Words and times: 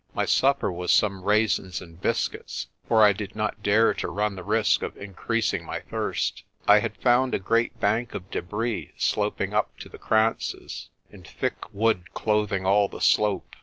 My 0.15 0.25
supper 0.25 0.71
was 0.71 0.91
some 0.91 1.23
raisins 1.23 1.79
and 1.79 2.01
biscuits, 2.01 2.69
for 2.87 3.03
I 3.03 3.13
did 3.13 3.35
not 3.35 3.61
dare 3.61 3.93
to 3.93 4.07
run 4.07 4.33
the 4.35 4.43
risk 4.43 4.81
of 4.81 4.97
increasing 4.97 5.63
my 5.63 5.81
thirst. 5.81 6.43
I 6.67 6.79
had 6.79 6.97
found 6.97 7.35
a 7.35 7.37
great 7.39 7.79
bank 7.79 8.15
of 8.15 8.31
debris 8.31 8.93
sloping 8.97 9.53
up 9.53 9.77
to 9.77 9.89
the 9.89 9.99
kranzes, 9.99 10.89
and 11.11 11.27
thick 11.27 11.71
wood 11.71 12.15
clothing 12.15 12.65
all 12.65 12.87
the 12.87 12.99
slope. 12.99 13.55